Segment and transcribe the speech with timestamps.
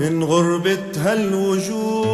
[0.00, 2.04] من غربة هالوجود.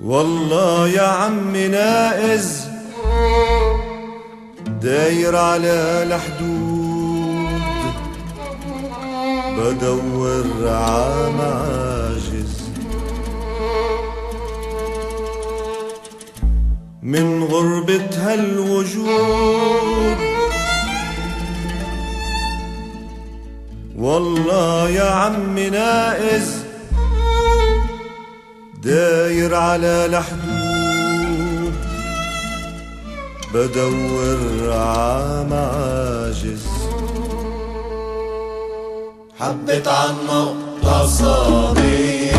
[0.00, 2.68] والله يا عم نائز
[4.82, 6.58] داير على الحدود.
[9.58, 12.68] بدور عام عاجز.
[17.02, 20.27] من غربة هالوجود.
[24.18, 26.64] والله يا عم ناقز
[28.82, 31.74] داير على الحدود
[33.54, 36.66] بدور عام عاجز
[39.40, 42.37] حبت عمو قصابي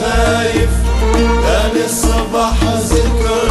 [0.00, 0.70] خايف
[1.42, 3.45] تاني الصباح اذكر